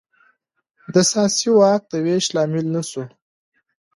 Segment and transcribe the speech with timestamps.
[0.93, 3.03] د سیاسي واک د وېش لامل نه شو.